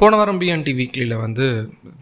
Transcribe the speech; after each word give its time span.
போன 0.00 0.16
வாரம் 0.18 0.38
பிஎன்டி 0.40 0.72
வீக்லியில் 0.78 1.14
வந்து 1.22 1.44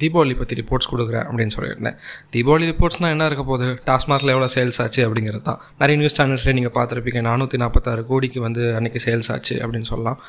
தீபாவளி 0.01 0.35
பற்றி 0.41 0.55
ரிப்போர்ட்ஸ் 0.59 0.89
கொடுக்குறேன் 0.93 1.27
அப்படின்னு 1.29 1.55
சொல்லியிருந்தேன். 1.55 1.97
தீபாவளி 2.35 2.65
ரிப்போர்ட்ஸ்னால் 2.71 3.13
என்ன 3.15 3.27
இருக்க 3.31 3.45
போகுது? 3.51 3.69
டாஸ்மார்க்கில் 3.89 4.33
எவ்வளோ 4.35 4.49
சேல்ஸ் 4.57 4.81
ஆச்சு 4.85 5.01
அப்படிங்கிறது 5.07 5.45
தான். 5.49 5.61
நிறைய 5.81 5.97
நியூஸ் 6.01 6.17
சேனல்ஸ்லேயே 6.19 6.57
நீங்கள் 6.59 6.75
பார்த்துருப்பீங்க 6.77 7.23
நானூற்றி 7.29 7.59
நாற்பத்தாறு 7.63 8.03
கோடிக்கு 8.11 8.41
வந்து 8.47 8.65
அன்றைக்கி 8.79 9.03
சேல்ஸ் 9.07 9.31
ஆச்சு 9.37 9.57
அப்படின்னு 9.65 9.91
சொல்லலாம். 9.93 10.21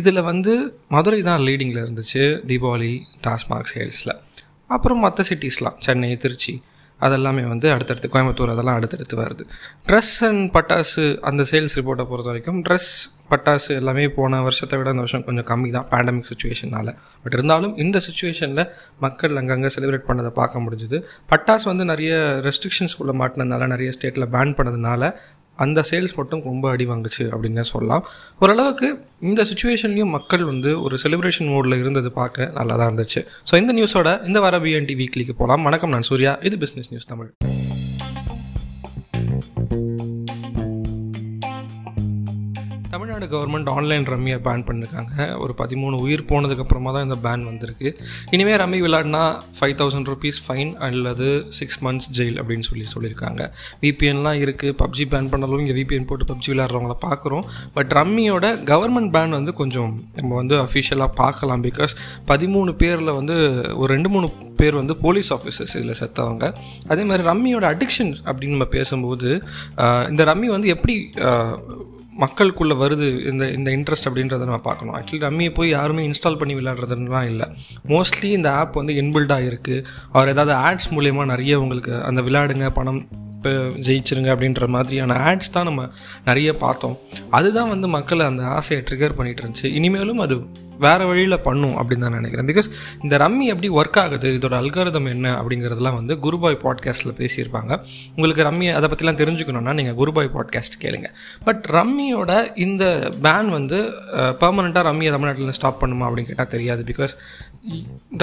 இதில் 0.00 0.22
வந்து 0.30 0.54
மதுரை 0.96 1.20
தான் 1.30 1.44
லீடிங்கில் 1.48 1.84
இருந்துச்சு 1.84 2.22
தீபாவளி 2.50 2.92
டாஸ்மார்க் 3.26 3.72
சேல்ஸில் 3.74 4.14
அப்புறம் 4.76 5.04
மற்ற 5.06 5.24
சிட்டிஸ்லாம் 5.30 5.78
சென்னை 5.88 6.16
திருச்சி. 6.26 6.54
அதெல்லாமே 7.00 7.42
வந்து 7.48 7.70
அடுத்தடுத்து 7.72 8.08
கோயம்புத்தூர் 8.14 8.52
அதெல்லாம் 8.54 8.78
அடுத்தடுத்து 8.78 9.16
வருது. 9.22 9.44
ட்ரெஸ் 9.88 10.14
அண்ட் 10.28 10.44
பட்டாசு 10.56 11.04
அந்த 11.30 11.42
சேல்ஸ் 11.50 11.76
ரிப்போர்ட்டை 11.78 12.06
பொறுத்த 12.10 12.28
வரைக்கும் 12.30 12.64
ட்ரெஸ் 12.64 12.90
பட்டாசு 13.30 13.68
எல்லாமே 13.68 14.08
போன 14.08 14.42
வருஷத்தை 14.42 14.78
விட 14.78 14.90
இந்த 14.90 15.02
வருஷம் 15.04 15.24
கொஞ்சம் 15.24 15.48
கம்மி 15.50 15.70
தான் 15.72 15.88
பேண்டமிக் 15.90 16.28
சுச்சுவேஷனால் 16.30 16.90
பட் 17.22 17.32
இருந்தாலும் 17.32 17.76
இந்த 17.76 18.00
சுச்சுவேஷனில் 18.06 18.68
மக்கள் 18.98 19.36
அங்கங்கே 19.36 19.70
செலிப்ரேட் 19.74 20.08
பண்ணதை 20.08 20.30
பார்க்க 20.40 20.60
முடிஞ்சுது. 20.60 20.98
பட்டாசு 21.32 21.64
வந்து 21.64 21.84
நிறைய 21.84 22.12
ரெஸ்ட்ரிக்ஷன்ஸ்குள்ளே 22.46 23.14
மாட்டினதுனால 23.22 23.66
நிறைய 23.66 23.92
ஸ்டேட்டில் 23.96 24.30
பேன் 24.36 24.56
பண்ணதுனால 24.58 25.12
அந்த 25.64 25.84
சேல்ஸ் 25.90 26.16
மட்டும் 26.18 26.42
ரொம்ப 26.50 26.64
அடி 26.74 26.86
வாங்குச்சு 26.90 27.24
அப்படின்னு 27.34 27.64
சொல்லலாம். 27.72 28.04
ஓரளவுக்கு 28.42 28.88
இந்த 29.30 29.42
சுச்சுவேஷன்லையும் 29.50 30.14
மக்கள் 30.16 30.44
வந்து 30.52 30.72
ஒரு 30.86 30.98
செலிப்ரேஷன் 31.04 31.50
மோடில் 31.54 31.80
இருந்தது 31.82 32.12
பார்க்க 32.20 32.50
நல்லா 32.58 32.76
தான் 32.80 32.90
இருந்துச்சு. 32.90 33.22
ஸோ 33.50 33.56
இந்த 33.62 33.74
நியூஸோட 33.78 34.08
இந்த 34.30 34.40
வர 34.46 34.58
பிஎன்டி 34.66 34.96
வீக்லிக்கு 35.02 35.36
போகலாம் 35.42 35.66
வணக்கம் 35.70 35.94
நான் 35.96 36.08
சூர்யா. 36.12 36.34
இது 36.50 36.58
business 36.64 36.92
news 36.94 37.12
Tamil. 37.12 37.30
Government 43.32 43.68
online 43.74 44.06
ரம்மியை 44.12 44.38
ban 44.46 44.64
பண்ணியிருக்காங்க 44.68 45.14
ஒரு 45.44 45.54
பதிமூணு 45.60 45.96
உயிர் 46.04 46.24
போனதுக்கப்புறமா 46.30 46.90
தான் 46.96 47.06
இந்த 47.08 47.18
பேன் 47.26 47.44
வந்திருக்கு. 47.50 47.88
இனிமேல் 48.36 48.58
ரம்மி 48.62 48.80
விளாடினா 48.86 49.22
ஃபைவ் 49.58 49.76
தௌசண்ட் 49.80 50.10
ருபீஸ் 50.12 50.40
ஃபைன் 50.46 50.72
அல்லது 50.88 51.28
சிக்ஸ் 51.58 51.80
மந்த்ஸ் 51.86 52.10
ஜெயில் 52.18 52.38
அப்படின்னு 52.42 52.68
சொல்லி 52.70 52.86
சொல்லியிருக்காங்க. 52.94 53.42
விபிஎன்லாம் 53.84 54.40
இருக்குது 54.44 54.76
பப்ஜி 54.82 55.06
பேன் 55.14 55.30
பண்ணாலும் 55.34 55.62
இங்கே 55.64 55.76
விபிஎன் 55.80 56.08
போட்டு 56.10 56.28
பப்ஜி 56.32 56.50
விளையாடுறவங்கள 56.54 56.96
பார்க்குறோம். 57.06 57.46
பட் 57.78 57.92
ரம்மியோட 58.00 58.46
கவர்மெண்ட் 58.72 59.12
பேன் 59.16 59.36
வந்து 59.38 59.54
கொஞ்சம் 59.62 59.92
நம்ம 60.18 60.34
வந்து 60.42 60.56
அஃபிஷியலாக 60.64 61.12
பார்க்கலாம். 61.22 61.64
பிகாஸ் 61.68 61.94
பதிமூணு 62.32 62.72
பேரில் 62.82 63.16
வந்து 63.20 63.36
ஒரு 63.80 63.90
ரெண்டு 63.94 64.10
மூணு 64.14 64.28
பேர் 64.60 64.78
வந்து 64.80 64.94
போலீஸ் 65.02 65.28
ஆஃபீஸர்ஸ் 65.34 65.74
இதில் 65.78 65.98
செத்தவங்க. 66.00 66.46
அதே 66.92 67.02
மாதிரி 67.08 67.24
ரம்மியோட 67.30 67.64
அடிக்ஷன் 67.74 68.12
அப்படின்னு 68.28 68.56
நம்ம 68.56 68.66
பேசும்போது 68.76 69.28
இந்த 70.12 70.22
ரம்மி 70.30 70.48
வந்து 70.54 70.68
எப்படி 70.74 70.94
மக்களுக்குள்ளே 72.22 72.74
வருது 72.82 73.08
இந்த 73.30 73.44
இந்த 73.50 73.70
இன்ட்ரெஸ்ட் 73.70 74.08
அப்படின்றத 74.10 74.38
நம்ம 74.38 74.58
பார்க்கணும். 74.58 74.94
ஆக்சுவலி 74.94 75.22
ரம்மியை 75.26 75.54
போய் 75.54 75.68
யாருமே 75.68 76.08
இன்ஸ்டால் 76.08 76.38
பண்ணி 76.38 76.54
விளையாடுறதுலாம் 76.54 77.28
இல்லை. 77.32 77.46
மோஸ்ட்லி 77.86 78.28
இந்த 78.38 78.52
ஆப் 78.52 78.74
வந்து 78.74 78.92
இன்பில்டாக 78.92 79.48
இருக்குது 79.50 79.84
அவர் 80.12 80.28
ஏதாவது 80.28 80.54
ஆட்ஸ் 80.66 80.90
மூலயமா 80.90 81.24
நிறைய 81.24 81.60
உங்களுக்கு 81.60 81.94
அந்த 82.02 82.20
விளையாடுங்க 82.20 82.68
பணம் 82.70 83.00
இப்போ 83.36 83.50
ஜெயிச்சிருங்க 83.86 84.30
அப்படின்ற 84.34 84.66
மாதிரியான 84.68 85.16
ஆட்ஸ் 85.28 85.52
தான் 85.52 85.64
நம்ம 85.64 85.82
நிறைய 86.24 86.56
பார்த்தோம். 86.56 86.96
அதுதான் 87.30 87.68
வந்து 87.68 87.88
மக்களை 87.88 88.26
அந்த 88.26 88.44
ஆசையை 88.44 88.86
ட்ரிகர் 88.88 89.16
பண்ணிட்டு 89.16 89.42
இருந்துச்சு. 89.42 89.64
இனிமேலும் 89.64 90.18
அது 90.18 90.36
வேறு 90.84 91.04
வழியில் 91.10 91.36
பண்ணும் 91.46 91.74
அப்படின்னு 91.78 92.04
தான் 92.06 92.16
நினைக்கிறேன். 92.18 92.48
பிகாஸ் 92.50 92.68
இந்த 93.02 93.14
ரம்மி 93.22 93.46
எப்படி 93.52 93.68
ஒர்க் 93.80 93.98
ஆகுது 94.02 94.28
இதோட 94.38 94.54
அல்காரதம் 94.62 95.08
என்ன 95.14 95.32
அப்படிங்கிறதுலாம் 95.40 95.98
வந்து 96.00 96.16
குருபாய் 96.24 96.58
பாட்காஸ்ட்டில் 96.64 97.16
பேசியிருப்பாங்க. 97.20 97.72
உங்களுக்கு 98.16 98.46
ரம்மி 98.48 98.68
அதை 98.78 98.90
பற்றிலாம் 98.92 99.20
தெரிஞ்சுக்கணுன்னா 99.22 99.74
நீங்கள் 99.80 99.98
குருபாய் 100.00 100.30
பாட்காஸ்ட் 100.36 100.78
கேளுங்க. 100.84 101.10
பட் 101.44 101.64
ரம்மியோட 101.76 102.32
இந்த 102.66 102.84
பேன் 103.22 103.50
வந்து 103.58 103.80
பர்மனெண்ட்டாக 104.42 104.86
ரம்மியை 104.90 105.12
தமிழ்நாட்டில் 105.16 105.56
ஸ்டாப் 105.58 105.80
பண்ணுமா 105.84 106.06
அப்படின்னு 106.08 106.30
கேட்டால் 106.32 106.54
தெரியாது. 106.56 106.84
பிகாஸ் 106.92 107.14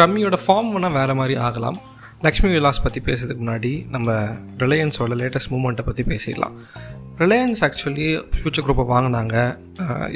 ரம்மியோட 0.01 0.39
ஃபார்ம் 0.45 0.71
வேணால் 0.75 0.97
வேறு 0.99 1.15
மாதிரி 1.21 1.37
ஆகலாம். 1.47 1.79
லக்ஷ்மி 2.25 2.49
விலாஸ் 2.51 2.83
பற்றி 2.83 2.99
பேசுறதுக்கு 3.05 3.43
முன்னாடி 3.45 3.71
நம்ம 3.95 4.11
ரிலையன்ஸோட 4.63 5.15
லேட்டஸ்ட் 5.21 5.51
மூமெண்ட்டை 5.53 5.83
பற்றி 5.89 6.03
பேசிடலாம். 6.11 6.55
ரிலையன்ஸ் 7.19 7.61
ஆக்சுவலி 7.67 8.07
ஃபியூச்சர் 8.35 8.65
குரூப்பை 8.65 8.85
வாங்கினாங்க. 8.93 9.35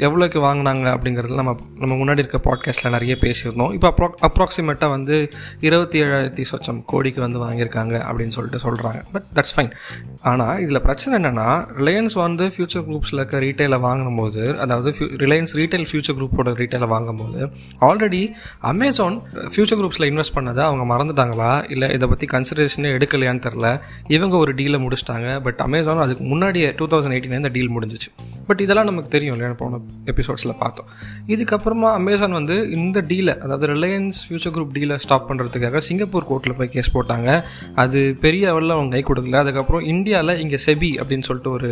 எவ்வளோக்கு 0.06 0.38
வாங்கினாங்க 0.46 0.86
அப்படிங்கிறது 0.94 1.34
நம்ம 1.34 1.52
நம்ம 1.78 1.94
முன்னாடி 1.94 2.22
இருக்க 2.22 2.38
பாட்காஸ்ட்டில் 2.46 2.90
நிறைய 2.90 3.16
பேசியிருந்தோம். 3.20 3.72
இப்போ 3.72 3.88
அப்ரா 3.90 4.08
அப்ராக்சிமேட்டாக 4.28 4.88
வந்து 4.88 5.16
இருபத்தி 5.60 6.02
ஏழாயிரத்தி 6.02 6.44
சொச்சம் 6.50 6.84
கோடிக்கு 6.84 7.20
வந்து 7.20 7.38
வாங்கியிருக்காங்க 7.44 7.94
அப்படின்னு 8.08 8.34
சொல்லிட்டு 8.36 8.60
சொல்கிறாங்க 8.66 9.00
பட் 9.12 9.26
தட்ஸ் 9.34 9.54
ஃபைன் 9.56 9.72
ஆனால் 10.20 10.60
இதில் 10.60 10.80
பிரச்சனை 10.80 11.12
என்னென்னா 11.18 11.48
ரிலையன்ஸ் 11.80 12.12
வந்து 12.12 12.46
ஃபியூச்சர் 12.46 12.84
குரூப்ஸில் 12.88 13.20
இருக்க 13.20 13.38
ரீட்டைலை 13.38 13.80
வாங்கும்போது 13.80 14.58
அதாவது 14.58 14.90
ஃபியூ 14.90 15.08
ரிலையன்ஸ் 15.24 15.54
ரீட்டைல் 15.54 15.86
ஃபியூச்சர் 15.90 16.18
குரூப்போட 16.20 16.54
ரீட்டைலை 16.62 16.86
வாங்கும்போது 16.86 17.40
ஆல்ரெடி 17.80 18.22
அமேசான் 18.58 19.18
ஃபியூச்சர் 19.34 19.80
குரூப்ஸில் 19.82 20.08
இன்வெஸ்ட் 20.12 20.34
பண்ணதை 20.34 20.62
அவங்க 20.68 20.86
மறந்துட்டாங்களா? 20.94 21.70
இல்லை 21.70 21.90
இதை 21.92 22.08
பற்றி 22.08 22.26
கன்சிடரேஷனே 22.32 22.90
எடுக்கலையான்னு 22.96 23.44
தெரில 23.48 23.80
இவங்க 24.06 24.36
ஒரு 24.36 24.54
டீலை 24.54 24.80
முடிச்சிட்டாங்க. 24.86 25.42
பட் 25.42 25.60
அமேசான் 25.60 25.98
அதுக்கு 25.98 26.24
முன்னாடியே 26.24 26.70
டூ 26.76 26.88
தௌசண்ட் 26.92 27.14
எயிட்டீன் 27.16 27.40
இந்த 27.42 27.52
டீல் 27.56 27.72
முடிஞ்சிச்சு. 27.76 28.10
பட் 28.48 28.60
இதெல்லாம் 28.64 28.88
நமக்கு 28.88 29.10
தெரியும் 29.14 29.34
இல்லையா? 29.34 29.56
போன 29.60 29.78
எபிசோட்ஸில் 30.12 30.52
பார்த்தோம். 30.62 30.86
இதுக்கப்புறமா 31.32 31.88
அமேசான் 31.98 32.34
வந்து 32.38 32.70
இந்த 32.76 32.98
டீலை 33.10 33.34
அதாவது 33.44 33.66
ரிலையன்ஸ் 33.72 34.20
ஃபியூச்சர் 34.26 34.54
குரூப் 34.56 34.72
டீலை 34.76 34.96
ஸ்டாப் 35.04 35.26
பண்ணுறதுக்காக 35.28 35.82
சிங்கப்பூர் 35.88 36.26
கோர்ட்டில் 36.30 36.56
போய் 36.60 36.70
கேஸ் 36.74 36.90
போட்டாங்க. 36.96 37.28
அது 37.82 38.00
பெரிய 38.24 38.48
அளவில் 38.50 38.74
அவங்க 38.76 38.96
கை 38.96 39.02
கொடுக்கல. 39.10 39.38
அதுக்கப்புறம் 39.44 39.84
இந்தியாவில் 39.92 40.34
இங்கே 40.44 40.58
செபி 40.66 40.90
அப்படின்னு 41.02 41.26
சொல்லிட்டு 41.28 41.52
ஒரு 41.56 41.70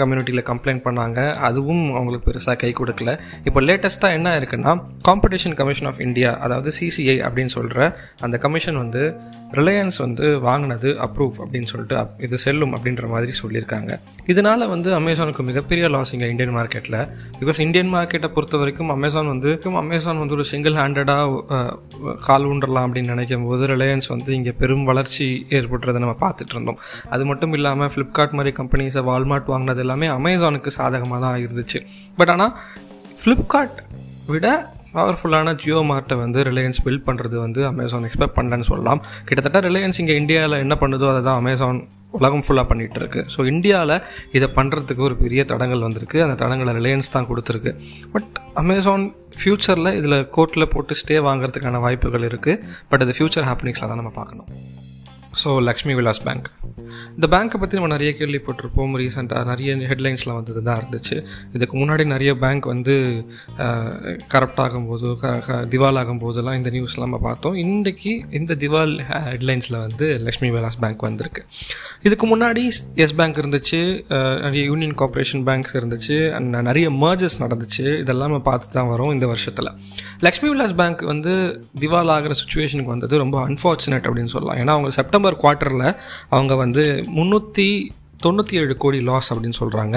கம்யூனிட்டியில் 0.00 0.46
கம்ப்ளைண்ட் 0.50 0.84
பண்ணாங்க. 0.86 1.18
அதுவும் 1.48 1.84
அவங்களுக்கு 1.94 2.28
பெருசாக 2.28 2.56
கை 2.64 2.72
கொடுக்கல. 2.80 3.12
இப்போ 3.48 3.62
லேட்டஸ்ட்டாக 3.68 4.18
என்ன 4.18 4.36
இருக்குன்னா 4.40 4.74
காம்படிஷன் 5.08 5.58
கமிஷன் 5.62 5.90
ஆஃப் 5.92 6.00
இந்தியா 6.08 6.32
அதாவது 6.46 6.72
சிசிஐ 6.80 7.18
அப்படின்னு 7.28 7.54
சொல்கிற 7.56 7.88
அந்த 8.28 8.38
கமிஷன் 8.46 8.80
வந்து 8.84 9.04
ரிலையன்ஸ் 9.60 9.98
வந்து 10.04 10.26
வாங்கினது 10.46 10.92
அப்ரூவ் 11.06 11.36
அப்படின்னு 11.44 11.70
சொல்லிட்டு 11.72 12.24
இது 12.26 12.38
செல்லும் 12.46 12.74
அப்படின்ற 12.76 13.08
மாதிரி 13.16 13.34
சொல்லியிருக்காங்க. 13.42 13.92
இதனால் 14.32 14.64
வந்து 14.72 14.88
அமேசானுக்கு 14.98 15.42
மிகப்பெரிய 15.48 15.88
லாஸ் 15.94 16.12
இங்கே 16.14 16.28
இந்தியன் 16.32 16.54
மார்க்கெட்டில் 16.56 16.98
பிகாஸ் 17.40 17.60
இந்தியன் 17.64 17.90
மார்க்கெட்டை 17.94 18.28
பொறுத்த 18.36 18.56
வரைக்கும் 18.62 18.90
அமேசான் 18.94 19.30
வந்து 19.32 19.50
அமேசான் 19.82 20.20
வந்து 20.22 20.36
ஒரு 20.38 20.46
சிங்கிள் 20.52 20.78
ஹேண்டடாக 20.80 21.64
கால் 22.28 22.46
ஊன்றலாம் 22.52 22.86
அப்படின்னு 22.88 23.12
நினைக்கும் 23.14 23.46
போது 23.48 23.66
ரிலையன்ஸ் 23.72 24.08
வந்து 24.14 24.30
இங்கே 24.38 24.54
பெரும் 24.62 24.84
வளர்ச்சி 24.90 25.26
ஏற்படுறதை 25.58 26.00
நம்ம 26.04 26.16
பார்த்துட்டு 26.24 26.54
இருந்தோம். 26.56 26.80
அது 27.14 27.24
மட்டும் 27.30 27.54
இல்லாமல் 27.58 27.90
ஃப்ளிப்கார்ட் 27.94 28.36
மாதிரி 28.38 28.52
கம்பெனிஸை 28.60 29.02
வால்மார்ட் 29.10 29.52
வாங்கினது 29.52 29.82
எல்லாமே 29.84 30.08
அமேசானுக்கு 30.18 30.72
சாதகமாக 30.78 31.20
தான் 31.26 31.38
இருந்துச்சு. 31.44 31.80
பட் 32.20 32.32
ஆனால் 32.34 32.54
ஃப்ளிப்கார்ட் 33.22 33.78
விட 34.32 34.48
பவர்ஃபுல்லான 34.96 35.52
ஜியோ 35.62 35.80
மார்ட்டை 35.88 36.16
வந்து 36.22 36.40
ரிலையன்ஸ் 36.48 36.78
பில்ட் 36.84 37.06
பண்ணுறது 37.08 37.36
வந்து 37.44 37.60
அமேசான் 37.70 38.06
எக்ஸ்பெக்ட் 38.08 38.36
பண்ணலன்னு 38.38 38.66
சொல்லலாம். 38.70 39.00
கிட்டத்தட்ட 39.28 39.60
ரிலையன்ஸ் 39.68 40.00
இங்கே 40.02 40.14
இந்தியாவில் 40.22 40.62
என்ன 40.64 40.74
பண்ணுதோ 40.82 41.08
அதை 41.12 41.22
தான் 41.28 41.40
அமேசான் 41.42 41.80
உலகம் 42.18 42.44
ஃபுல்லாக 42.46 42.66
பண்ணிகிட்டு 42.70 43.00
இருக்கு 43.02 43.22
ஸோ 43.34 43.46
இந்தியாவில் 43.52 43.96
இதை 44.36 44.48
பண்ணுறதுக்கு 44.58 45.04
ஒரு 45.08 45.16
பெரிய 45.22 45.40
தடங்கள் 45.52 45.84
வந்திருக்கு. 45.86 46.18
அந்த 46.26 46.36
தடங்களை 46.42 46.74
ரிலையன்ஸ் 46.78 47.14
தான் 47.16 47.28
கொடுத்துருக்கு. 47.30 47.72
பட் 48.14 48.32
அமேசான் 48.62 49.06
ஃப்யூச்சரில் 49.40 49.92
இதில் 50.00 50.18
கோர்ட்டில் 50.36 50.70
போட்டு 50.74 50.98
ஸ்டே 51.02 51.18
வாங்குறதுக்கான 51.28 51.80
வாய்ப்புகள் 51.86 52.26
இருக்குது 52.30 52.62
பட் 52.92 53.04
அது 53.06 53.14
ஃப்யூச்சர் 53.18 53.48
ஹாப்பனிங்ஸில் 53.50 53.90
தான் 53.92 54.00
நம்ம 54.02 54.14
பார்க்கணும். 54.20 54.50
ஸோ 55.42 55.50
லக்ஷ்மி 55.68 55.94
விலாஸ் 56.00 56.24
பேங்க் 56.28 56.48
இந்த 57.16 57.26
பேங்க்கை 57.32 57.58
பற்றி 57.60 57.76
நம்ம 57.78 57.90
நிறைய 57.92 58.10
கேள்விப்பட்டிருப்போம் 58.18 58.94
ரீசெண்டாக 59.00 59.42
நிறைய 59.50 59.70
ஹெட்லைன்ஸில் 59.90 60.32
வந்தது 60.38 60.60
தான் 60.66 60.78
இருந்துச்சு. 60.80 61.16
இதுக்கு 61.56 61.74
முன்னாடி 61.80 62.04
நிறைய 62.12 62.32
பேங்க் 62.42 62.66
வந்து 62.72 62.94
கரப்ட் 64.32 64.60
ஆகும்போது 64.64 65.10
க 65.22 65.56
திவால் 65.74 65.98
ஆகும்போதெல்லாம் 66.00 66.56
இந்த 66.60 66.70
நியூஸ்லாம் 66.74 67.06
நம்ம 67.06 67.20
பார்த்தோம். 67.28 67.56
இன்றைக்கி 67.64 68.12
இந்த 68.38 68.54
திவால் 68.64 68.92
ஹெட்லைன்ஸில் 69.32 69.78
வந்து 69.84 70.08
லக்ஷ்மி 70.26 70.50
விலாஸ் 70.56 70.78
பேங்க் 70.84 71.06
வந்திருக்கு. 71.08 71.44
இதுக்கு 72.08 72.26
முன்னாடி 72.32 72.64
எஸ் 73.04 73.16
பேங்க் 73.20 73.40
இருந்துச்சு 73.42 73.80
நிறைய 74.44 74.62
யூனியன் 74.70 74.96
கார்பரேஷன் 75.02 75.44
பேங்க்ஸ் 75.48 75.74
இருந்துச்சு 75.80 76.18
அண்ட் 76.38 76.60
நிறைய 76.68 76.86
மர்ஜஸ் 77.04 77.38
நடந்துச்சு. 77.44 77.86
இதெல்லாம் 78.04 78.30
நம்ம 78.30 78.44
பார்த்து 78.50 78.74
தான் 78.76 78.90
வரும் 78.92 79.14
இந்த 79.16 79.28
வருஷத்தில். 79.32 79.72
லக்ஷ்மி 80.26 80.48
விலாஸ் 80.52 80.76
பேங்க் 80.82 81.02
வந்து 81.12 81.32
திவால் 81.84 82.12
ஆகிற 82.16 82.34
சுச்சுவேஷனுக்கு 82.42 82.94
வந்தது 82.94 83.22
ரொம்ப 83.24 83.36
அன்ஃபார்ச்சுனேட் 83.48 84.06
அப்படின்னு 84.08 84.34
சொல்லலாம். 84.36 84.60
ஏன்னா 84.62 84.72
அவங்க 84.76 84.92
செப்டம்பர் 85.00 85.40
குவார்ட்டரில் 85.42 85.88
அவங்க 86.36 86.52
வந்து 86.66 86.86
முந்நூற்றி 87.18 87.68
தொண்ணூற்றி 88.24 88.54
ஏழு 88.60 88.74
கோடி 88.82 88.98
லாஸ் 89.08 89.28
அப்படின்னு 89.32 89.56
சொல்கிறாங்க 89.58 89.96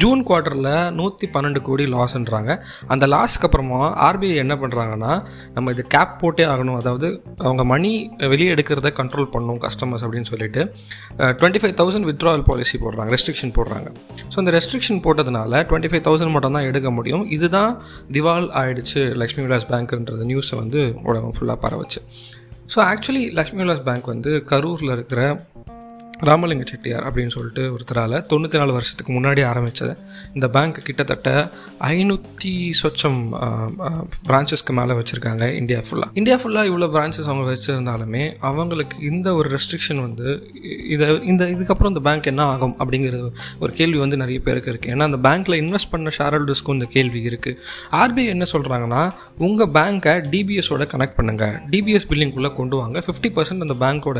ஜூன் 0.00 0.20
குவார்ட்டரில் 0.28 0.66
நூற்றி 0.98 1.26
பன்னெண்டு 1.34 1.60
கோடி 1.68 1.84
லாஸ்ன்றாங்க 1.94 2.50
அந்த 2.92 3.04
லாஸ்க்கு 3.12 3.46
அப்புறமா 3.48 3.78
ஆர்பிஐ 4.06 4.34
என்ன 4.42 4.54
பண்ணுறாங்கன்னா 4.62 5.12
நம்ம 5.54 5.72
இது 5.74 5.82
கேப் 5.94 6.12
போட்டே 6.22 6.44
ஆகணும். 6.54 6.76
அதாவது 6.80 7.08
அவங்க 7.46 7.64
மணி 7.72 7.92
வெளியே 8.32 8.50
எடுக்கிறத 8.56 8.90
கண்ட்ரோல் 9.00 9.30
பண்ணணும் 9.36 9.60
கஸ்டமர்ஸ் 9.64 10.04
அப்படின்னு 10.06 10.30
சொல்லிட்டு 10.32 10.62
twenty 11.40 11.62
five 11.64 11.74
thousand 11.80 12.08
withdrawal 12.10 12.46
policy 12.50 12.82
போடுறாங்க 12.84 13.16
ரெஸ்ட்ரிக்ஷன் 13.16 13.54
போடுறாங்க. 13.58 13.88
ஸோ 14.34 14.38
அந்த 14.44 14.54
ரெஸ்ட்ரிக்ஷன் 14.58 15.02
போட்டதுனால 15.08 15.64
டுவெண்ட்டி 15.70 15.92
ஃபைவ் 15.94 16.04
தௌசண்ட் 16.10 16.34
மட்டும் 16.36 16.56
தான் 16.58 16.68
எடுக்க 16.72 16.90
முடியும். 16.98 17.24
இதுதான் 17.38 17.74
திவால் 18.16 18.48
ஆயிடுச்சு 18.62 19.02
லக்ஷ்மி 19.22 19.44
விலாஸ் 19.48 19.68
பேங்க்ன்றது 19.72 20.30
நியூஸை 20.32 20.58
வந்து 20.62 20.82
உலகம் 21.10 21.36
ஃபுல்லாக 21.38 21.58
பரவச்சு. 21.66 22.02
So 22.74 22.78
actually 22.92 23.24
Lakshmi 23.40 23.60
Vilas 23.64 23.84
bank 23.90 24.14
வந்து 24.14 24.30
கரூரில் 24.52 24.94
இருக்கிற 24.98 25.20
ராமலிங்க 26.24 26.64
செட்டியார் 26.64 27.04
அப்படின்னு 27.08 27.28
சொல்லிட்டு 27.28 27.62
ஒருத்தரால் 27.72 28.16
தொண்ணூற்றி 28.26 28.58
நாலு 28.58 28.72
வருஷத்துக்கு 28.72 29.12
முன்னாடி 29.12 29.44
ஆரம்பித்தது 29.46 29.92
இந்த 30.34 30.48
பேங்க் 30.48 30.82
கிட்டத்தட்ட 30.82 31.30
ஐநூற்றி 31.88 32.52
சொச்சம் 32.82 33.20
பிரான்ச்சஸ்க்கு 34.28 34.72
மேலே 34.72 34.92
வச்சுருக்காங்க 34.92 35.54
இந்தியா 35.54 35.80
ஃபுல்லாக 35.88 36.10
இந்தியா 36.14 36.36
ஃபுல்லாக 36.42 36.70
இவ்வளோ 36.70 36.88
பிரான்ச்சஸ் 36.94 37.28
அவங்க 37.28 37.46
வச்சுருந்தாலுமே 37.50 38.24
அவங்களுக்கு 38.40 38.96
இந்த 39.00 39.34
ஒரு 39.34 39.50
ரெஸ்ட்ரிக்ஷன் 39.50 40.00
வந்து 40.00 40.28
இதை 40.88 41.08
இந்த 41.22 41.44
இதுக்கப்புறம் 41.44 41.88
இந்த 41.88 42.00
பேங்க் 42.00 42.26
என்ன 42.26 42.44
ஆகும் 42.44 42.76
அப்படிங்கிற 42.78 43.20
ஒரு 43.58 43.72
கேள்வி 43.72 43.98
வந்து 43.98 44.16
நிறைய 44.16 44.40
பேருக்கு 44.40 44.72
இருக்குது 44.72 44.92
ஏன்னா 44.94 45.02
அந்த 45.02 45.20
பேங்க்கில் 45.28 45.58
இன்வெஸ்ட் 45.64 45.90
பண்ண 45.90 46.10
ஷேர் 46.18 46.36
ஹோல்டர்ஸ்க்கும் 46.36 46.72
இந்த 46.72 46.86
கேள்வி 46.86 47.22
இருக்குது 47.30 47.58
ஆர்பிஐ 47.92 48.26
என்ன 48.26 48.46
சொல்கிறாங்கன்னா 48.52 49.02
உங்கள் 49.38 49.70
பேங்க்கை 49.70 50.14
டிபிஎஸோட 50.30 50.86
கனெக்ட் 50.86 51.16
பண்ணுங்கள் 51.16 51.54
டிபிஎஸ் 51.70 52.08
பில்லிங்குள்ளே 52.08 52.52
கொண்டு 52.54 52.76
வாங்க. 52.76 52.98
ஃபிஃப்டி 52.98 53.30
பர்சன்ட் 53.34 53.60
அந்த 53.60 53.74
பேங்க்கோட 53.74 54.18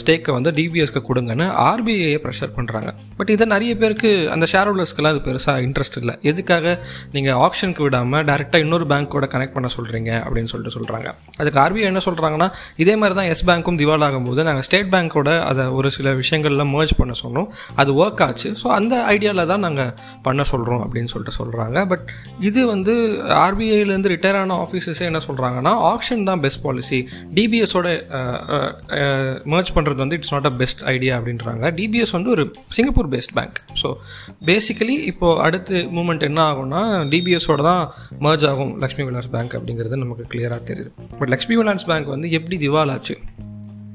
ஸ்டேக்கை 0.00 0.32
வந்து 0.32 0.50
டிபிஎஸ்க்கு 0.72 1.00
கொடுங்கன்னு 1.08 1.46
ஆர்பிஐயை 1.68 2.18
ப்ரெஷர் 2.24 2.52
பண்ணுறாங்க 2.56 2.90
பட் 3.18 3.30
இதை 3.34 3.44
நிறைய 3.52 3.72
பேருக்கு 3.80 4.10
அந்த 4.34 4.44
ஷேர் 4.52 4.68
ஹோல்டர்ஸ்க்கெல்லாம் 4.68 5.12
அது 5.14 5.20
பெருசாக 5.26 5.64
இன்ட்ரெஸ்ட் 5.66 5.98
இல்லை. 6.00 6.14
எதுக்காக 6.30 6.66
நீங்கள் 7.14 7.38
ஆப்ஷனுக்கு 7.46 7.82
விடாமல் 7.86 8.24
டேரெக்டாக 8.30 8.64
இன்னொரு 8.64 8.86
பேங்க்கோட 8.92 9.26
கனெக்ட் 9.34 9.54
பண்ண 9.56 9.68
சொல்கிறீங்க 9.76 10.10
அப்படின்னு 10.24 10.50
சொல்லிட்டு 10.52 10.74
சொல்கிறாங்க 10.76 11.08
அதுக்கு 11.40 11.58
ஆர்பிஐ 11.64 11.86
என்ன 11.90 12.02
சொல்கிறாங்கன்னா 12.06 12.48
இதே 12.84 12.94
மாதிரி 13.00 13.16
தான் 13.18 13.28
எஸ் 13.32 13.44
பேங்க்கும் 13.50 13.78
திவால் 13.82 14.04
ஆகும்போது 14.06 14.46
நாங்கள் 14.48 14.66
ஸ்டேட் 14.68 14.90
பேங்க்கோட 14.94 15.32
அதை 15.50 15.64
ஒரு 15.78 15.90
சில 15.96 16.14
விஷயங்களில் 16.22 16.64
மேர்ஜ் 16.74 16.94
பண்ண 17.00 17.14
சொன்னோம். 17.22 17.48
அது 17.80 17.90
ஒர்க் 18.02 18.22
ஆச்சு. 18.26 18.50
ஸோ 18.62 18.68
அந்த 18.78 18.94
ஐடியாவில் 19.14 19.50
தான் 19.52 19.64
நாங்கள் 19.66 19.92
பண்ண 20.26 20.42
சொல்கிறோம் 20.52 20.82
அப்படின்னு 20.86 21.12
சொல்லிட்டு 21.14 21.36
சொல்கிறாங்க 21.40 21.86
பட் 21.92 22.06
இது 22.48 22.60
வந்து 22.74 22.94
ஆர்பிஐலேருந்து 23.44 24.12
ரிட்டையர் 24.14 24.40
ஆன 24.42 24.58
ஆஃபீஸர்ஸே 24.66 25.06
என்ன 25.10 25.22
சொல்கிறாங்கன்னா 25.28 25.74
ஆப்ஷன் 25.92 26.26
தான் 26.30 26.42
பெஸ்ட் 26.46 26.62
பாலிசி 26.66 27.00
டிபிஎஸோட 27.38 27.88
மேர்ஜ் 29.54 29.72
பண்ணுறது 29.76 30.00
வந்து 30.04 30.18
it's 30.18 30.34
not 30.34 30.48
a 30.50 30.51
best 30.56 30.84
idea 30.84 31.18
அப்படின்றாங்க. 31.18 31.64
டிபிஎஸ் 31.78 32.12
வந்து 32.12 32.30
ஒரு 32.30 32.52
Singapore 32.68 33.08
based 33.08 33.34
bank 33.34 33.58
so 33.82 33.94
basically 34.46 34.96
இப்போது 35.12 35.40
அடுத்து 35.40 35.76
மூமெண்ட் 35.76 36.20
என்ன 36.20 36.52
ஆகும்னா 36.52 36.82
டிபிஎஸோட 37.12 37.62
தான் 37.62 37.92
மர்ஜ் 38.20 38.48
ஆகும் 38.48 38.78
லக்ஷ்மி 38.78 39.04
விலாஸ் 39.04 39.30
பேங்க் 39.30 39.54
அப்படிங்கிறது 39.54 40.02
நமக்கு 40.04 40.26
கிளியராக 40.32 40.60
தெரியுது. 40.70 40.90
பட் 41.18 41.28
லக்ஷ்மி 41.28 41.56
விலாஸ் 41.56 41.86
பேங்க் 41.86 42.06
வந்து 42.06 42.30
எப்படி 42.30 42.68
திவால் 42.68 42.90
ஆச்சு? 42.90 43.16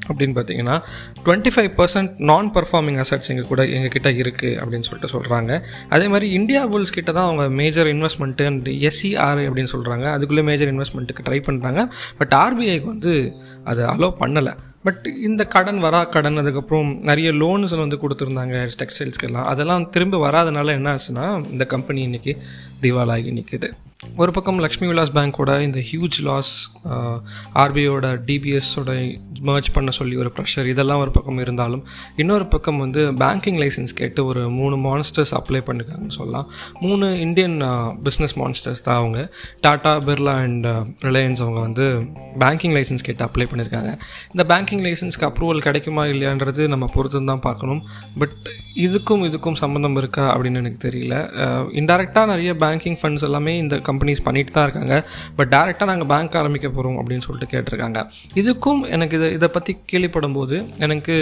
அப்படின்னு 0.07 0.35
பார்த்தீங்கன்னா 0.35 0.81
twenty 1.25 1.49
five 1.55 1.71
percent 1.77 2.11
non 2.17 2.53
performing 2.53 2.99
assets 2.99 3.29
எங்கள் 3.29 3.47
கூட 3.47 3.65
எங்கள் 3.65 3.87
கிட்ட 3.87 4.09
இருக்குது 4.11 4.55
அப்படின்னு 4.55 4.83
சொல்லிட்டு 4.83 5.19
சொல்கிறாங்க 5.19 5.61
அதே 5.89 6.07
மாதிரி 6.07 6.31
இந்தியா 6.31 6.67
புல்ஸ் 6.67 6.93
கிட்ட 6.93 7.11
தான் 7.11 7.23
அவங்க 7.23 7.49
மேஜர் 7.49 7.87
இன்வெஸ்ட்மெண்ட்டு 7.87 8.45
அண்ட் 8.45 8.67
எஸ்சிஆர் 8.67 9.41
அப்படின்னு 9.47 9.69
சொல்கிறாங்க 9.71 10.03
அதுக்குள்ளே 10.11 10.41
மேஜர் 10.41 10.73
இன்வெஸ்ட்மெண்ட்டுக்கு 10.73 11.25
ட்ரை 11.29 11.41
பண்ணுறாங்க 11.45 11.89
பட் 12.17 12.33
ஆர்பிஐக்கு 12.33 12.85
வந்து 12.85 13.33
அதை 13.63 13.85
அலோவ் 13.85 14.17
பண்ணலை. 14.19 14.53
பட் 14.83 15.07
இந்த 15.23 15.43
கடன் 15.43 15.83
வரா 15.83 16.09
கடன் 16.09 16.37
அதுக்கப்புறம் 16.37 17.01
நிறைய 17.01 17.31
லோன்ஸ் 17.31 17.75
வந்து 17.75 17.95
கொடுத்துருந்தாங்க 17.95 18.69
டெக்ஸ்டைல்ஸ்க்கெல்லாம் 18.79 19.43
அதெல்லாம் 19.43 19.89
திரும்ப 19.89 20.31
வராதனால 20.31 20.67
என்ன 20.67 20.95
ஆச்சுன்னா 20.95 21.49
இந்த 21.51 21.65
கம்பெனி 21.65 22.07
இன்றைக்கி 22.07 22.37
திவாலாகி 22.81 23.31
நிற்குது 23.33 23.69
ஒரு 23.99 24.31
பக்கம் 24.31 24.59
லக்ஷ்மி 24.59 24.87
விலாஸ் 24.87 25.11
பேங்க்கோட 25.13 25.59
இந்த 25.59 25.79
ஹியூஜ் 25.89 26.17
லாஸ் 26.27 26.51
ஆர்பிஐயோட 27.61 28.07
டிபிஎஸோட 28.27 28.91
மர்ஜ் 29.49 29.69
பண்ண 29.73 29.91
சொல்லி 29.91 30.15
ஒரு 30.15 30.31
ப்ரெஷர் 30.35 30.67
இதெல்லாம் 30.73 30.99
ஒரு 30.99 31.11
பக்கம் 31.11 31.37
இருந்தாலும் 31.37 31.83
இன்னொரு 32.15 32.45
பக்கம் 32.47 32.77
வந்து 32.77 33.01
பேங்கிங் 33.11 33.57
லைசன்ஸ் 33.61 33.93
கேட்டு 33.95 34.25
ஒரு 34.25 34.49
மூணு 34.49 34.75
மான்ஸ்டர்ஸ் 34.77 35.33
அப்ளை 35.39 35.61
பண்ணிருக்காங்கன்னு 35.69 36.17
சொல்லலாம். 36.19 36.47
மூணு 36.79 37.19
இந்தியன் 37.19 37.57
பிஸ்னஸ் 38.07 38.35
மான்ஸ்டர்ஸ் 38.41 38.83
தான் 38.83 38.99
அவங்க. 39.01 39.33
டாடா 39.61 39.93
பிர்லா 39.97 40.35
அண்ட் 40.45 40.67
ரிலையன்ஸ் 41.07 41.41
அவங்க 41.45 41.59
வந்து 41.59 41.87
பேங்கிங் 42.45 42.75
லைசன்ஸ் 42.77 43.07
கேட்டு 43.09 43.25
அப்ளை 43.25 43.47
பண்ணியிருக்காங்க 43.51 43.91
இந்த 44.33 44.45
பேங்கிங் 44.53 44.85
லைசன்ஸ்க்கு 44.87 45.27
அப்ரூவல் 45.29 45.65
கிடைக்குமா 45.67 46.05
இல்லையான்றது 46.13 46.67
நம்ம 46.67 46.85
பொறுத்து 46.93 47.25
தான் 47.25 47.45
பார்க்கணும். 47.49 47.81
பட் 48.19 48.37
இதுக்கும் 48.85 49.25
இதுக்கும் 49.27 49.59
சம்மந்தம் 49.63 49.95
இருக்கா 49.95 50.37
அப்படின்னு 50.37 50.61
எனக்கு 50.63 50.81
தெரியல. 50.87 51.15
இன்டெரக்டாக 51.81 52.25
நிறைய 52.25 52.53
பேங்கிங் 52.65 52.99
ஃபண்ட்ஸ் 53.01 53.27
எல்லாமே 53.29 53.57
இந்த 53.57 53.75
கம்பெனிஸ் 53.89 54.23
பண்ணிட்டு 54.27 54.53
தான் 54.57 54.65
இருக்காங்க. 54.67 54.95
பட் 55.39 55.51
டேரெக்டாக 55.55 55.89
நாங்கள் 55.91 56.09
பேங்க் 56.13 56.37
ஆரம்பிக்க 56.41 56.67
போகிறோம் 56.77 56.97
அப்படின்னு 57.01 57.25
சொல்லிட்டு 57.27 57.51
கேட்டிருக்காங்க. 57.53 57.99
இதுக்கும் 58.41 58.81
எனக்கு 58.95 59.17
இதை 59.19 59.29
இதை 59.37 59.49
பற்றி 59.57 59.75
கேள்விப்படும் 59.93 60.37
போது 60.39 60.57
எனக்கு 60.87 61.15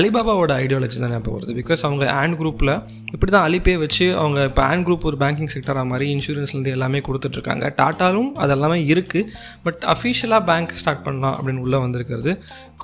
அலிபாபாவோட 0.00 0.52
ஐடியாலஜி 0.64 0.98
தான் 1.04 1.14
ஞாபகம் 1.16 1.36
வருது. 1.38 1.54
பிகாஸ் 1.62 1.84
அவங்க 1.88 2.04
ஆண்ட் 2.20 2.38
குரூப்பில் 2.42 2.74
இப்படி 3.14 3.30
தான் 3.36 3.46
அலிபே 3.48 3.74
வச்சு 3.84 4.06
அவங்க 4.22 4.38
இப்போ 4.50 4.62
ஆண்ட் 4.70 4.86
குரூப் 4.86 5.06
ஒரு 5.10 5.18
பேங்கிங் 5.22 5.52
செக்டராக 5.54 5.86
மாதிரி 5.92 6.06
இன்சூரன்ஸ்லேருந்து 6.14 6.74
எல்லாமே 6.76 7.00
கொடுத்துட்ருக்காங்க 7.08 7.72
டாட்டாலும் 7.80 8.30
அதெல்லாமே 8.44 8.78
இருக்குது 8.92 9.30
பட் 9.66 9.82
அஃபிஷியலாக 9.94 10.48
பேங்க் 10.50 10.76
ஸ்டார்ட் 10.82 11.04
பண்ணலாம் 11.06 11.36
அப்படின்னு 11.38 11.64
உள்ளே 11.66 11.80
வந்திருக்கிறது 11.86 12.32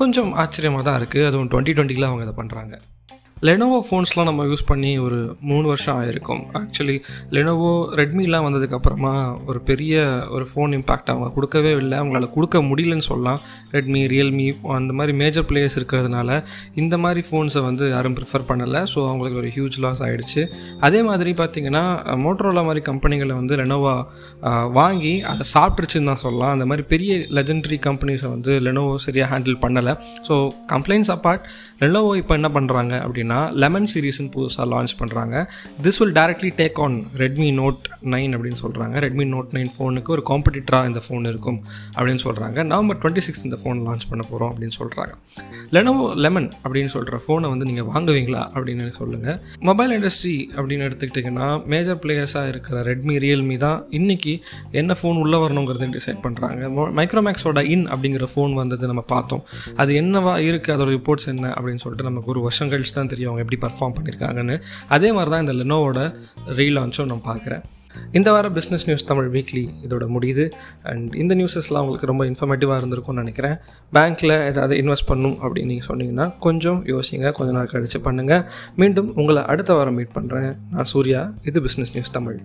கொஞ்சம் 0.01 0.33
ஆச்சரியமாக 0.45 0.85
தான் 0.89 0.99
இருக்குது 1.03 1.29
அதுவும் 1.31 1.53
டுவெண்ட்டி 1.53 1.77
டுவெண்ட்டியில் 1.79 2.11
அவங்க 2.11 2.27
இதை 2.29 2.37
பண்ணுறாங்க 2.41 2.75
லெனோவோ 3.47 3.79
ஃபோன்ஸ்லாம் 3.87 4.29
நம்ம 4.29 4.43
யூஸ் 4.51 4.63
பண்ணி 4.69 4.91
ஒரு 5.05 5.17
மூணு 5.51 5.65
வருஷம் 5.71 5.97
ஆயிருக்கும். 6.01 6.43
ஆக்சுவலி 6.59 6.95
லெனோவோ 7.37 7.71
ரெட்மிலாம் 8.01 8.45
வந்ததுக்கப்புறமா 8.47 9.15
ஒரு 9.51 9.61
பெரிய 9.71 10.03
ஒரு 10.35 10.45
ஃபோன் 10.51 10.73
இம்பேக்ட் 10.77 11.11
அவங்க 11.13 11.29
கொடுக்கவே 11.37 11.73
இல்லை. 11.81 11.97
அவங்களால 12.01 12.27
கொடுக்க 12.37 12.61
முடியலன்னு 12.69 13.07
சொல்லலாம். 13.09 13.41
ரெட்மி 13.73 14.03
ரியல்மி 14.13 14.47
அந்த 14.77 14.93
மாதிரி 14.99 15.15
மேஜர் 15.23 15.47
பிளேயர்ஸ் 15.49 15.77
இருக்கிறதுனால 15.81 16.37
இந்த 16.83 16.95
மாதிரி 17.07 17.25
ஃபோன்ஸை 17.31 17.63
வந்து 17.69 17.87
யாரும் 17.95 18.17
ப்ரிஃபர் 18.21 18.47
பண்ணலை. 18.51 18.83
ஸோ 18.93 19.01
அவங்களுக்கு 19.09 19.41
ஒரு 19.43 19.51
ஹியூஜ் 19.57 19.79
லாஸ் 19.87 20.03
ஆகிடுச்சு 20.09 20.45
அதே 20.89 21.01
மாதிரி 21.11 21.33
பார்த்திங்கன்னா 21.43 21.85
மோட்டரோலா 22.27 22.65
மாதிரி 22.69 22.85
கம்பெனிகளை 22.91 23.37
வந்து 23.41 23.59
லெனோவா 23.63 23.97
வாங்கி 24.79 25.15
அதை 25.33 25.47
சாப்பிட்ருச்சுன்னு 25.57 26.11
தான் 26.13 26.23
சொல்லலாம். 26.27 26.55
அந்த 26.59 26.69
மாதிரி 26.73 26.87
பெரிய 26.95 27.19
லெஜண்டரி 27.41 27.81
கம்பெனிஸை 27.89 28.31
வந்து 28.37 28.55
லெனோவோ 28.69 28.95
சரியாக 29.09 29.31
ஹேண்டில் 29.35 29.61
பண்ணலை. 29.67 29.97
ஸோ 30.31 30.37
கம்ப்ளைண்ட்ஸ் 30.77 31.13
அப்பார்ட் 31.19 31.45
லெனோவோ 31.85 32.15
இப்போ 32.23 32.35
என்ன 32.41 32.51
பண்ணுறாங்க 32.61 32.95
அப்படின்னா 33.05 33.31
லெமன் 33.63 33.89
சீரீஸ்னு 33.93 34.31
புதுசாக 34.37 34.67
லான்ச் 34.73 34.95
பண்ணுறாங்க 35.01 35.35
this 35.83 35.99
will 36.03 36.15
directly 36.19 36.51
take 36.61 36.79
on 36.85 37.05
Redmi 37.17 37.51
Note 37.61 37.81
nine 38.05 38.35
அப்படின்னு 38.37 38.61
சொல்கிறாங்க 38.65 38.95
ரெட்மி 39.07 39.25
நோட் 39.25 39.51
நைன் 39.59 39.71
ஃபோனுக்கு 39.77 40.09
ஒரு 40.09 40.23
காம்படிட்டராக 40.31 40.87
இந்த 40.87 41.03
ஃபோன் 41.09 41.27
இருக்கும் 41.27 41.59
அப்படின்னு 41.97 42.23
சொல்கிறாங்க 42.27 42.65
நவம்பர் 42.65 43.01
டுவெண்ட்டி 43.03 43.19
சிக்ஸ் 43.19 43.45
இந்த 43.45 43.59
ஃபோன் 43.63 43.81
லான்ச் 43.89 44.09
பண்ண 44.11 44.25
போகிறோம் 44.31 44.51
அப்படின்னு 44.53 44.77
சொல்கிறாங்க 44.81 45.13
லெனோவோ 45.71 46.15
லெமன் 46.15 46.51
அப்படின்னு 46.65 46.87
சொல்கிற 46.87 47.21
ஃபோனை 47.27 47.49
வந்து 47.49 47.65
நீங்கள் 47.65 47.89
வாங்குவீங்களா 47.93 48.43
அப்படின்னு 48.55 48.91
சொல்லுங்கள் 48.91 49.39
மொபைல் 49.61 49.95
இண்டஸ்ட்ரி 49.99 50.51
அப்படின்னு 50.57 50.87
எடுத்துக்கிட்டிங்கன்னா 50.89 51.49
மேஜர் 51.67 52.01
பிளேயர்ஸாக 52.05 52.49
இருக்கிற 52.49 52.83
ரெட்மி 52.83 53.17
ரியல்மி 53.19 53.57
தான் 53.57 53.87
இன்றைக்கி 53.91 54.41
என்ன 54.71 54.97
ஃபோன் 55.01 55.17
உள்ளே 55.17 55.37
வரணுங்கிறத 55.37 55.91
டிசைட் 55.93 56.23
பண்ணுறாங்க 56.25 56.61
மைக்ரோமேக்ஸோட 56.99 57.61
இன் 57.65 57.87
அப்படிங்கிற 57.87 58.27
ஃபோன் 58.35 58.53
வந்தது 58.55 58.87
நம்ம 58.87 59.01
பார்த்தோம். 59.01 59.43
அது 59.77 59.95
என்னவா 59.95 60.33
இருக்குது 60.49 60.75
அதோட 60.77 60.91
ரிப்போர்ட்ஸ் 60.99 61.29
என்ன? 61.29 61.47
அப்படின்னு 61.49 61.81
சொல்லிட்டு 61.83 62.05
நமக்கு 62.05 62.31
ஒரு 62.31 62.41
வருஷம் 62.41 62.71
கழிச்சு 62.71 62.95
தான் 62.95 63.07
தெரியும். 63.07 63.22
அவங்க 63.29 63.45
எப்படி 63.45 63.61
பர்ஃபார்ம் 63.67 63.95
பண்ணியிருக்காங்கன்னு 63.99 64.57
அதே 64.89 65.13
மாதிரி 65.13 65.31
தான் 65.35 65.47
இந்த 65.47 65.55
லெனோவோட 65.61 66.01
ரீலான்ச்சும் 66.61 67.11
நான் 67.13 67.29
பார்க்குறேன். 67.31 67.65
இந்த 68.19 68.29
வாரம் 68.33 68.55
பிஸ்னஸ் 68.55 68.85
நியூஸ் 68.89 69.05
தமிழ் 69.05 69.29
வீக்லி 69.35 69.63
இதோட 69.87 70.05
முடியுது. 70.15 70.45
அண்ட் 70.83 71.15
இந்த 71.23 71.35
நியூஸஸ்லாம் 71.35 71.83
உங்களுக்கு 71.85 72.11
ரொம்ப 72.13 72.25
இன்ஃபர்மேட்டிவாக 72.31 72.79
இருந்திருக்கும்னு 72.83 73.23
நினைக்கிறேன். 73.25 73.57
பேங்க்கில் 73.97 74.37
ஏதாவது 74.51 74.77
இன்வெஸ்ட் 74.83 75.09
பண்ணும் 75.13 75.37
அப்படின்னு 75.43 75.71
நீங்கள் 75.73 75.91
சொன்னீங்கன்னா 75.91 76.39
கொஞ்சம் 76.39 76.81
யோசிங்க. 76.95 77.33
கொஞ்ச 77.33 77.53
நாள் 77.59 77.73
கழிச்சு 77.75 78.01
பண்ணுங்கள் 78.09 78.45
மீண்டும் 78.77 79.15
உங்களை 79.15 79.45
அடுத்த 79.45 79.75
வாரம் 79.75 79.95
மீட் 79.95 80.17
பண்ணுறேன் 80.19 80.57
நான் 80.71 80.91
சூர்யா. 80.95 81.23
இது 81.43 81.61
பிஸ்னஸ் 81.61 81.95
நியூஸ் 81.97 82.17
தமிழ். 82.19 82.41